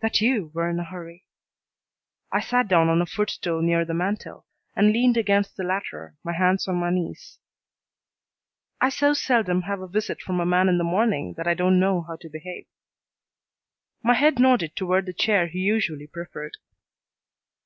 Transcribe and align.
"That 0.00 0.22
you 0.22 0.46
were 0.54 0.70
in 0.70 0.78
a 0.80 0.84
hurry." 0.84 1.26
I 2.32 2.40
sat 2.40 2.66
down 2.66 2.88
on 2.88 3.02
a 3.02 3.04
footstool 3.04 3.60
near 3.60 3.84
the 3.84 3.92
mantel, 3.92 4.46
and 4.74 4.90
leaned 4.90 5.18
against 5.18 5.54
the 5.58 5.64
latter, 5.64 6.14
my 6.24 6.32
hands 6.32 6.66
on 6.66 6.76
my 6.76 6.88
knees. 6.88 7.38
"I 8.80 8.88
so 8.88 9.12
seldom 9.12 9.60
have 9.68 9.82
a 9.82 9.86
visit 9.86 10.22
from 10.22 10.40
a 10.40 10.46
man 10.46 10.70
in 10.70 10.78
the 10.78 10.82
morning 10.84 11.34
that 11.34 11.46
I 11.46 11.52
don't 11.52 11.78
know 11.78 12.00
how 12.00 12.16
to 12.22 12.28
behave." 12.30 12.68
My 14.02 14.14
head 14.14 14.38
nodded 14.38 14.76
toward 14.76 15.04
the 15.04 15.12
chair 15.12 15.46
he 15.46 15.58
usually 15.58 16.06
preferred. 16.06 16.56